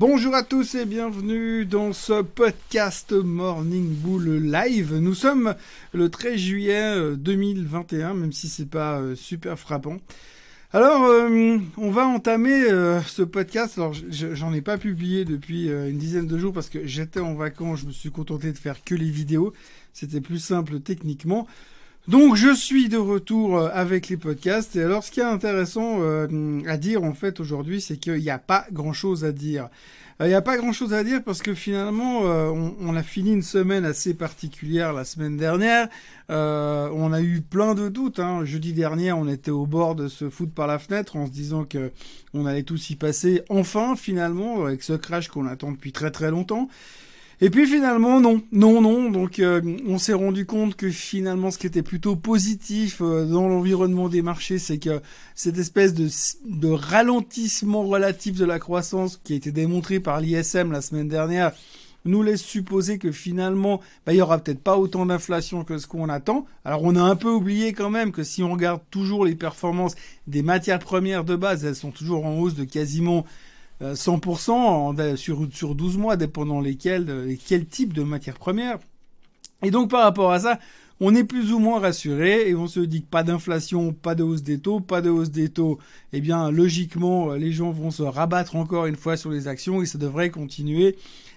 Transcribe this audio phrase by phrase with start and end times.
[0.00, 4.94] Bonjour à tous et bienvenue dans ce podcast Morning Bull Live.
[4.94, 5.54] Nous sommes
[5.92, 9.98] le 13 juillet 2021, même si c'est pas euh, super frappant.
[10.72, 13.76] Alors, euh, on va entamer euh, ce podcast.
[13.76, 17.80] Alors, j'en ai pas publié depuis une dizaine de jours parce que j'étais en vacances.
[17.80, 19.52] Je me suis contenté de faire que les vidéos.
[19.92, 21.46] C'était plus simple techniquement.
[22.08, 26.00] Donc je suis de retour avec les podcasts et alors ce qui est intéressant
[26.66, 29.68] à dire en fait aujourd'hui c'est qu'il n'y a pas grand chose à dire.
[30.22, 33.32] Il n'y a pas grand chose à dire parce que finalement, euh, on, a fini
[33.32, 35.88] une semaine assez particulière la semaine dernière.
[36.28, 38.18] Euh, on a eu plein de doutes.
[38.18, 38.44] Hein.
[38.44, 41.64] Jeudi dernier, on était au bord de se foutre par la fenêtre en se disant
[41.64, 41.90] que
[42.34, 46.30] on allait tous y passer enfin, finalement, avec ce crash qu'on attend depuis très très
[46.30, 46.68] longtemps.
[47.42, 49.10] Et puis finalement, non, non, non.
[49.10, 53.48] Donc euh, on s'est rendu compte que finalement, ce qui était plutôt positif euh, dans
[53.48, 55.00] l'environnement des marchés, c'est que
[55.34, 60.82] cette espèce de, ralentissement relatif de la croissance qui a été démontré par l'ISM la
[60.82, 61.52] semaine dernière
[62.06, 65.86] nous laisse supposer que finalement, bah, il y aura peut-être pas autant d'inflation que ce
[65.86, 66.46] qu'on attend.
[66.64, 69.96] Alors on a un peu oublié quand même que si on regarde toujours les performances
[70.26, 73.24] des matières premières de base, elles sont toujours en hausse de quasiment
[73.80, 78.78] 100% euh, sur, sur 12 mois, dépendant lesquels, euh, quel type de matière première.
[79.62, 80.58] Et donc par rapport à ça,
[81.00, 84.22] on est plus ou moins rassuré et on se dit que pas d'inflation, pas de
[84.22, 85.78] hausse des taux, pas de hausse des taux.
[86.12, 89.80] Eh bien, logiquement, euh, les gens vont se rabattre encore une fois sur les actions
[89.80, 90.96] et ça devrait continuer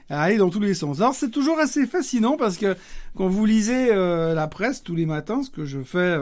[0.10, 1.00] à aller dans tous les sens.
[1.00, 2.76] Alors c'est toujours assez fascinant parce que
[3.16, 6.18] quand vous lisez la presse tous les matins, ce que je fais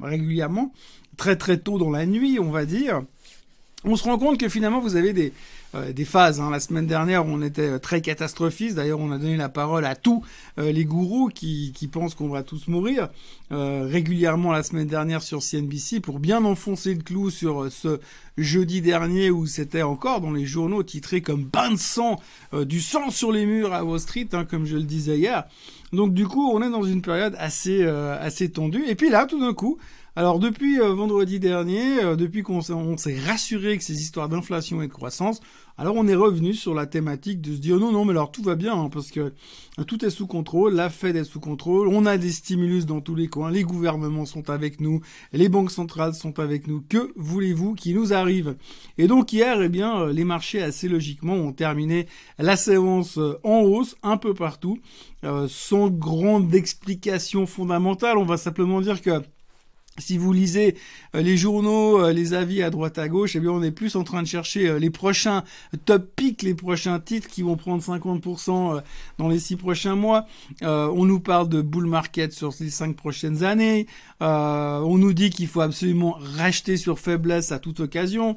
[0.00, 0.72] régulièrement,
[1.16, 3.02] très très tôt dans la nuit, on va dire,
[3.84, 5.32] on se rend compte que finalement vous avez des,
[5.76, 6.40] euh, des phases.
[6.40, 6.50] Hein.
[6.50, 8.76] La semaine dernière, on était euh, très catastrophiste.
[8.76, 10.22] D'ailleurs, on a donné la parole à tous
[10.58, 13.08] euh, les gourous qui, qui pensent qu'on va tous mourir
[13.48, 18.00] régulièrement la semaine dernière sur CNBC pour bien enfoncer le clou sur ce
[18.36, 22.20] jeudi dernier où c'était encore dans les journaux titré comme bain de sang,
[22.52, 25.44] du sang sur les murs à Wall Street, hein, comme je le disais hier.
[25.92, 28.84] Donc du coup, on est dans une période assez assez tendue.
[28.88, 29.78] Et puis là, tout d'un coup,
[30.18, 34.88] alors depuis euh, vendredi dernier, euh, depuis qu'on s'est rassuré que ces histoires d'inflation et
[34.88, 35.42] de croissance,
[35.78, 38.42] alors on est revenu sur la thématique de se dire non non mais alors tout
[38.42, 39.32] va bien hein, parce que
[39.78, 43.00] euh, tout est sous contrôle, la Fed est sous contrôle, on a des stimulus dans
[43.00, 45.00] tous les coins, les gouvernements sont avec nous,
[45.32, 46.82] les banques centrales sont avec nous.
[46.88, 48.56] Que voulez-vous qui nous arrive?
[48.98, 52.06] Et donc hier, eh bien les marchés assez logiquement ont terminé
[52.38, 54.78] la séance en hausse un peu partout,
[55.48, 58.18] sans grande explication fondamentale.
[58.18, 59.22] On va simplement dire que
[59.98, 60.76] si vous lisez
[61.14, 63.96] euh, les journaux, euh, les avis à droite à gauche, eh bien on est plus
[63.96, 65.44] en train de chercher euh, les prochains
[65.84, 68.82] top picks, les prochains titres qui vont prendre 50%
[69.18, 70.26] dans les six prochains mois.
[70.62, 73.86] on nous parle de bull market sur les cinq prochaines années.
[74.20, 78.36] on nous dit qu'il faut absolument racheter sur faiblesse à toute occasion.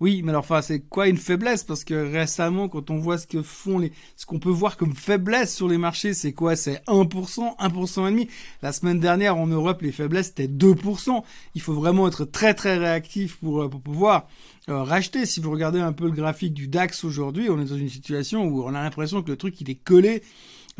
[0.00, 1.64] Oui, mais alors, enfin, c'est quoi une faiblesse?
[1.64, 4.94] Parce que récemment, quand on voit ce que font les, ce qu'on peut voir comme
[4.94, 6.54] faiblesse sur les marchés, c'est quoi?
[6.54, 8.28] C'est 1%, 1% et demi.
[8.62, 11.22] La semaine dernière, en Europe, les faiblesses étaient 2%.
[11.56, 14.28] Il faut vraiment être très très réactif pour, euh, pour pouvoir
[14.68, 15.26] euh, racheter.
[15.26, 18.44] Si vous regardez un peu le graphique du DAX aujourd'hui, on est dans une situation
[18.44, 20.22] où on a l'impression que le truc il est collé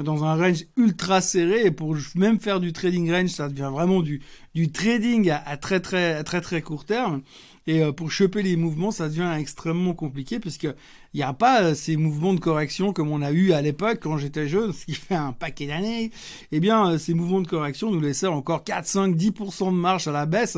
[0.03, 4.00] dans un range ultra serré et pour même faire du trading range, ça devient vraiment
[4.00, 4.21] du,
[4.58, 7.22] du trading à, très très très très court terme.
[7.69, 10.66] Et euh, pour choper les mouvements, ça devient extrêmement compliqué puisque
[11.12, 13.98] il n'y a pas euh, ces mouvements de correction comme on a eu à l'époque
[14.00, 16.10] quand j'étais jeune, ce qui fait un paquet d'années.
[16.50, 20.08] Eh bien, euh, ces mouvements de correction nous laissaient encore 4, 5, 10% de marche
[20.08, 20.56] à la baisse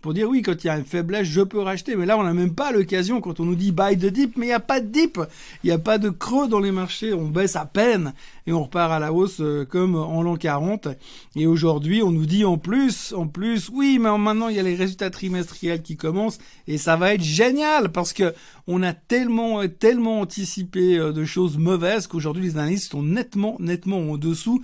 [0.00, 1.96] pour dire oui, quand il y a une faiblesse, je peux racheter.
[1.96, 4.46] Mais là, on n'a même pas l'occasion quand on nous dit buy the dip, mais
[4.46, 5.18] il n'y a pas de dip.
[5.62, 7.12] Il n'y a pas de creux dans les marchés.
[7.12, 8.12] On baisse à peine
[8.46, 10.88] et on repart à la hausse comme en l'an 40.
[11.36, 13.41] Et aujourd'hui, on nous dit en plus, en plus,
[13.72, 17.22] oui, mais maintenant il y a les résultats trimestriels qui commencent et ça va être
[17.22, 18.34] génial parce que
[18.66, 23.98] on a tellement, tellement anticipé euh, de choses mauvaises qu'aujourd'hui les analystes sont nettement, nettement
[23.98, 24.62] en dessous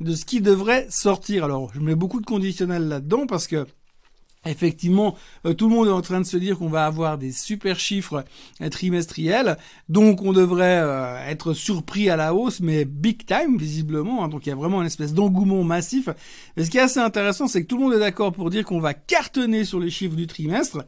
[0.00, 1.44] de ce qui devrait sortir.
[1.44, 3.66] Alors, je mets beaucoup de conditionnels là-dedans parce que
[4.46, 7.32] Effectivement, euh, tout le monde est en train de se dire qu'on va avoir des
[7.32, 8.24] super chiffres
[8.60, 9.58] euh, trimestriels,
[9.88, 10.84] donc on devrait
[11.28, 14.24] être surpris à la hausse, mais big time visiblement.
[14.24, 14.28] Hein.
[14.28, 16.08] donc il y a vraiment une espèce d'engouement massif.
[16.56, 18.64] Mais ce qui est assez intéressant, c'est que tout le monde est d'accord pour dire
[18.64, 20.84] qu'on va cartonner sur les chiffres du trimestre.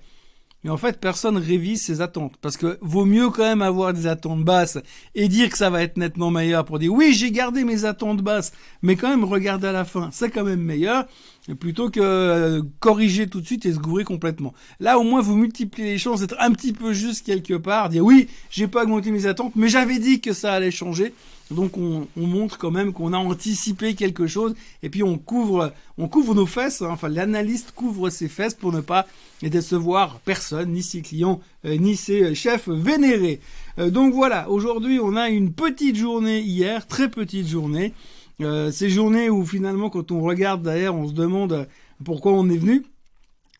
[0.64, 2.36] Mais en fait, personne révise ses attentes.
[2.40, 4.78] Parce que vaut mieux quand même avoir des attentes basses
[5.14, 8.22] et dire que ça va être nettement meilleur pour dire oui, j'ai gardé mes attentes
[8.22, 8.52] basses,
[8.82, 11.06] mais quand même regarder à la fin, c'est quand même meilleur
[11.54, 14.54] plutôt que euh, corriger tout de suite et se gourer complètement.
[14.80, 18.04] Là, au moins, vous multipliez les chances d'être un petit peu juste quelque part, dire
[18.04, 21.12] oui, j'ai pas augmenté mes attentes, mais j'avais dit que ça allait changer.
[21.50, 26.06] Donc on, montre quand même qu'on a anticipé quelque chose et puis on couvre, on
[26.06, 26.82] couvre nos fesses.
[26.82, 26.90] Hein.
[26.90, 29.06] enfin, l'analyste couvre ses fesses pour ne pas
[29.40, 33.40] décevoir personne, ni ses clients, euh, ni ses chefs vénérés.
[33.78, 37.94] donc voilà, aujourd'hui on a une petite journée hier, très petite journée.
[38.40, 41.68] Ces journées où finalement quand on regarde d'ailleurs on se demande
[42.04, 42.84] pourquoi on est venu.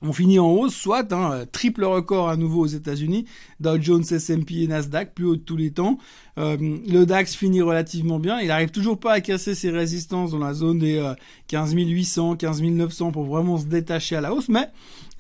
[0.01, 3.25] On finit en hausse, soit hein, triple record à nouveau aux États-Unis,
[3.59, 5.99] Dow Jones, S&P et Nasdaq, plus haut de tous les temps.
[6.39, 8.39] Euh, le DAX finit relativement bien.
[8.41, 11.05] Il n'arrive toujours pas à casser ses résistances dans la zone des
[11.49, 14.69] 15 800, 15 900 pour vraiment se détacher à la hausse, mais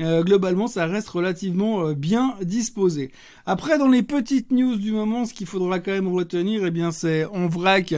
[0.00, 3.10] euh, globalement, ça reste relativement euh, bien disposé.
[3.46, 6.92] Après, dans les petites news du moment, ce qu'il faudra quand même retenir, eh bien,
[6.92, 7.94] c'est en vrac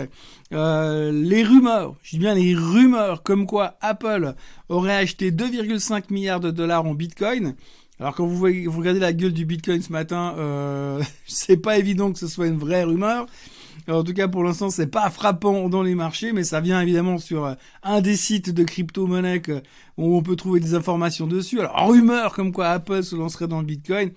[0.52, 1.94] les rumeurs.
[2.02, 4.34] Je dis bien les rumeurs, comme quoi Apple
[4.68, 7.54] aurait acheté 2,5 milliards de dollars en Bitcoin.
[8.00, 11.78] Alors quand vous, voyez, vous regardez la gueule du Bitcoin ce matin, euh, c'est pas
[11.78, 13.26] évident que ce soit une vraie rumeur.
[13.88, 17.18] En tout cas, pour l'instant, c'est pas frappant dans les marchés, mais ça vient évidemment
[17.18, 19.42] sur euh, un des sites de crypto-monnaie
[19.96, 21.60] où on peut trouver des informations dessus.
[21.60, 24.10] Alors, rumeur comme quoi Apple se lancerait dans le Bitcoin.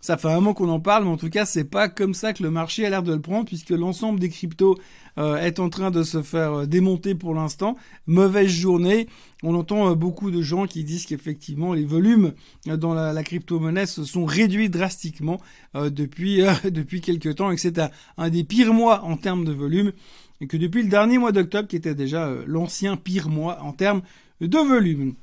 [0.00, 2.32] Ça fait un moment qu'on en parle, mais en tout cas, c'est pas comme ça
[2.32, 4.78] que le marché a l'air de le prendre, puisque l'ensemble des cryptos
[5.18, 7.76] euh, est en train de se faire euh, démonter pour l'instant.
[8.06, 9.08] Mauvaise journée.
[9.42, 12.34] On entend euh, beaucoup de gens qui disent qu'effectivement les volumes
[12.66, 15.40] dans la, crypto-monnaie se sont réduits drastiquement
[15.74, 17.80] depuis depuis quelques temps et que c'est
[18.18, 19.92] un, des pires mois en termes de volume
[20.40, 24.02] et que depuis le dernier mois d'octobre qui était déjà l'ancien pire mois en termes
[24.40, 25.14] de volume.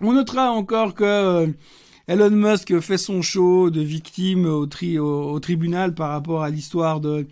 [0.00, 1.52] On notera encore que
[2.06, 4.66] Elon Musk fait son show de victime au,
[5.40, 7.26] tribunal par rapport à l'histoire du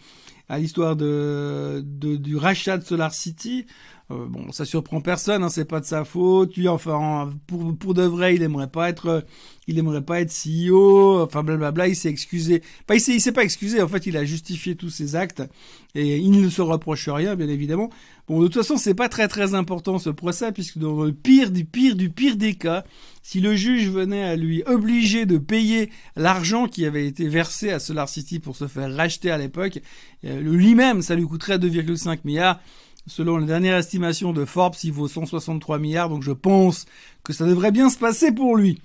[2.36, 3.66] rachat de Solar City.
[4.10, 6.56] Euh, bon, ça surprend personne, hein, c'est pas de sa faute.
[6.56, 9.26] Lui, enfin, pour pour de vrai, il aimerait pas être,
[9.66, 11.20] il aimerait pas être CEO.
[11.22, 11.88] Enfin, blablabla.
[11.88, 12.62] Il s'est excusé.
[12.86, 13.82] Pas, il s'est, il s'est pas excusé.
[13.82, 15.42] En fait, il a justifié tous ses actes
[15.94, 17.90] et il ne se reproche rien, bien évidemment.
[18.28, 21.50] Bon, de toute façon, c'est pas très très important ce procès puisque dans le pire
[21.50, 22.84] du pire du pire des cas,
[23.22, 27.78] si le juge venait à lui obliger de payer l'argent qui avait été versé à
[27.78, 29.80] Solar City pour se faire racheter à l'époque,
[30.24, 32.58] euh, lui-même, ça lui coûterait 2,5 milliards.
[33.08, 36.86] Selon la dernière estimation de Forbes, il vaut 163 milliards, donc je pense
[37.24, 38.80] que ça devrait bien se passer pour lui.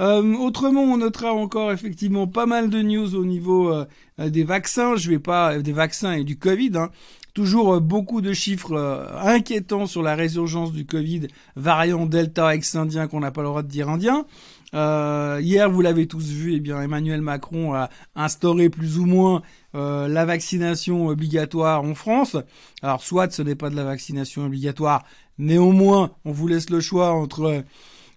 [0.00, 3.86] Euh, autrement, on notera encore effectivement pas mal de news au niveau euh,
[4.18, 4.96] des vaccins.
[4.96, 6.72] Je vais pas des vaccins et du Covid.
[6.76, 6.90] Hein.
[7.34, 13.30] Toujours beaucoup de chiffres inquiétants sur la résurgence du Covid, variant Delta ex-indien qu'on n'a
[13.30, 14.26] pas le droit de dire indien.
[14.74, 19.42] Euh, hier, vous l'avez tous vu, eh bien Emmanuel Macron a instauré plus ou moins
[19.74, 22.36] euh, la vaccination obligatoire en France.
[22.82, 25.04] Alors soit ce n'est pas de la vaccination obligatoire,
[25.38, 27.64] néanmoins on vous laisse le choix entre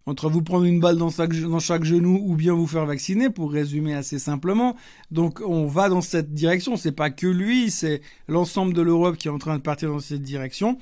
[0.05, 3.93] entre vous prendre une balle dans chaque, genou ou bien vous faire vacciner, pour résumer
[3.93, 4.75] assez simplement.
[5.11, 6.77] Donc on va dans cette direction.
[6.77, 9.99] C'est pas que lui, c'est l'ensemble de l'Europe qui est en train de partir dans
[9.99, 10.77] cette direction.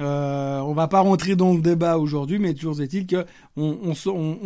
[0.00, 3.92] Euh, on va pas rentrer dans le débat aujourd'hui, mais toujours est-il que on,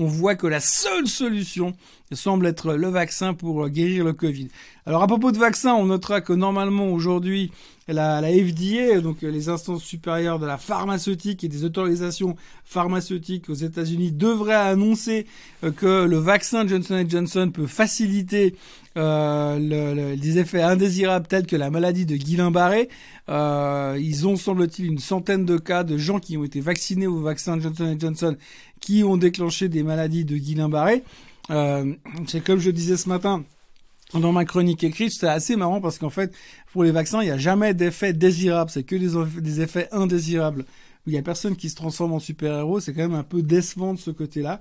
[0.06, 1.75] voit que la seule solution
[2.12, 4.49] semble être le vaccin pour guérir le Covid.
[4.87, 7.52] Alors à propos de vaccin, on notera que normalement aujourd'hui
[7.88, 14.12] la, FDA, donc les instances supérieures de la pharmaceutique et des autorisations pharmaceutiques aux États-Unis,
[14.12, 15.26] devraient annoncer
[15.64, 18.55] euh, que le vaccin Johnson Johnson peut faciliter
[18.96, 22.88] euh, le, des effets indésirables tels que la maladie de Guillain-Barré.
[23.28, 27.21] Euh, ils ont, semble-t-il, une centaine de cas de gens qui ont été vaccinés au
[27.21, 28.37] vaccin Johnson Johnson
[28.81, 31.03] qui ont déclenché des maladies de Guillain-Barré.
[31.50, 31.94] Euh,
[32.27, 33.44] c'est comme je disais ce matin,
[34.15, 36.35] dans ma chronique écrite, c'est assez marrant parce qu'en fait,
[36.73, 40.67] pour les vaccins, il n'y a jamais d'effets désirables, c'est que des, effets indésirables.
[41.06, 43.94] Il n'y a personne qui se transforme en super-héros, c'est quand même un peu décevant
[43.94, 44.61] de ce côté-là.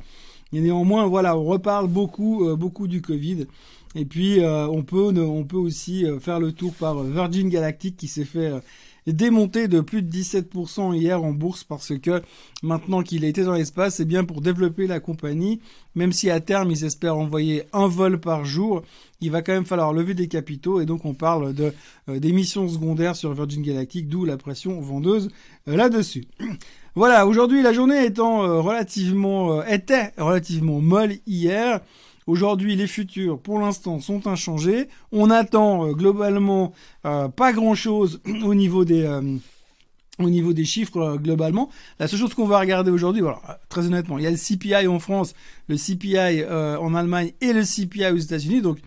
[0.53, 3.47] Et néanmoins, voilà, on reparle beaucoup, euh, beaucoup du Covid.
[3.95, 8.07] Et puis, euh, on peut, on peut aussi faire le tour par Virgin Galactic qui
[8.07, 8.51] s'est fait
[9.13, 12.21] démonté de plus de 17% hier en bourse parce que
[12.63, 15.59] maintenant qu'il a été dans l'espace, c'est bien pour développer la compagnie.
[15.95, 18.83] Même si à terme ils espèrent envoyer un vol par jour,
[19.19, 21.73] il va quand même falloir lever des capitaux et donc on parle de
[22.09, 25.29] euh, d'émissions secondaires sur Virgin Galactic, d'où la pression vendeuse
[25.67, 26.25] euh, là-dessus.
[26.93, 31.79] Voilà, aujourd'hui la journée étant euh, relativement était relativement molle hier.
[32.27, 34.87] Aujourd'hui, les futurs, pour l'instant, sont inchangés.
[35.11, 36.73] On attend euh, globalement
[37.05, 39.37] euh, pas grand-chose au niveau des euh,
[40.19, 41.69] au niveau des chiffres globalement.
[41.97, 44.85] La seule chose qu'on va regarder aujourd'hui, voilà, très honnêtement, il y a le CPI
[44.87, 45.33] en France,
[45.67, 48.61] le CPI en Allemagne et le CPI aux États-Unis.
[48.61, 48.77] Donc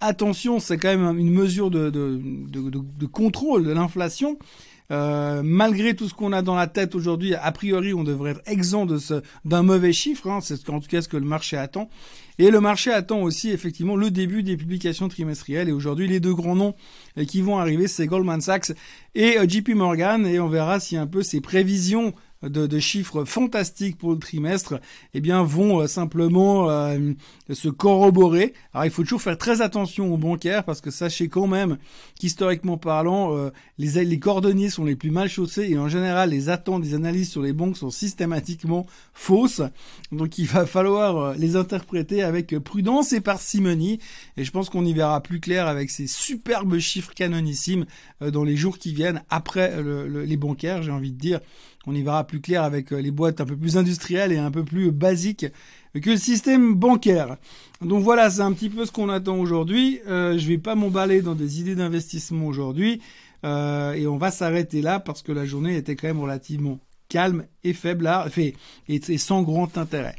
[0.00, 4.38] attention, c'est quand même une mesure de, de, de, de contrôle de l'inflation.
[4.92, 8.42] Euh, malgré tout ce qu'on a dans la tête aujourd'hui, a priori, on devrait être
[8.46, 10.28] exempt de ce d'un mauvais chiffre.
[10.28, 11.88] Hein, c'est en tout cas ce que le marché attend.
[12.38, 15.68] Et le marché attend aussi effectivement le début des publications trimestrielles.
[15.68, 16.74] Et aujourd'hui, les deux grands noms
[17.26, 18.72] qui vont arriver, c'est Goldman Sachs
[19.14, 20.26] et euh, JP Morgan.
[20.26, 24.80] Et on verra si un peu ces prévisions de, chiffres fantastiques pour le trimestre,
[25.14, 27.12] eh bien, vont euh, simplement euh,
[27.50, 28.52] se corroborer.
[28.74, 31.78] Alors, il faut toujours faire très attention aux bancaires parce que sachez quand même
[32.18, 36.48] qu'historiquement parlant, euh, les, les cordonniers sont les plus mal chaussés et en général, les
[36.48, 39.62] attentes des analyses sur les banques sont systématiquement fausses.
[40.12, 43.98] Donc, il va falloir les interpréter avec prudence et parcimonie.
[44.36, 47.86] Et je pense qu'on y verra plus clair avec ces superbes chiffres canonissimes
[48.20, 51.40] dans les jours qui viennent après les bancaires, j'ai envie de dire.
[51.86, 54.50] On y verra plus clair avec euh, les boîtes un peu plus industrielles et un
[54.50, 55.46] peu plus basiques
[55.94, 57.36] que le système bancaire.
[57.80, 60.00] Donc voilà, c'est un petit peu ce qu'on attend aujourd'hui.
[60.08, 63.00] Euh, je vais pas m'emballer dans des idées d'investissement aujourd'hui.
[63.44, 67.44] Euh, et on va s'arrêter là parce que la journée était quand même relativement calme
[67.62, 68.54] et faible et,
[68.88, 70.16] et sans grand intérêt.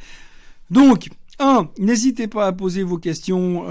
[0.71, 1.09] Donc,
[1.39, 1.69] 1.
[1.77, 3.65] N'hésitez pas à poser vos questions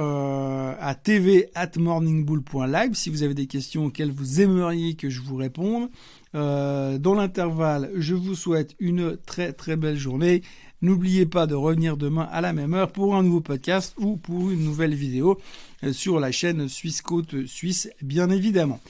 [0.79, 5.35] à tv at morningbull.live si vous avez des questions auxquelles vous aimeriez que je vous
[5.35, 5.89] réponde.
[6.37, 10.43] Euh, dans l'intervalle, je vous souhaite une très très belle journée.
[10.83, 14.51] N'oubliez pas de revenir demain à la même heure pour un nouveau podcast ou pour
[14.51, 15.41] une nouvelle vidéo
[15.83, 18.81] euh, sur la chaîne Suisse Côte Suisse, bien évidemment.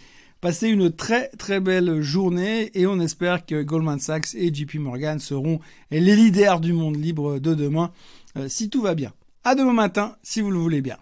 [0.40, 5.20] Passez une très très belle journée et on espère que Goldman Sachs et JP Morgan
[5.20, 5.60] seront
[5.92, 7.92] les leaders du monde libre de demain.
[8.36, 9.12] Euh, si tout va bien.
[9.44, 10.98] À demain matin, si vous le voulez bien.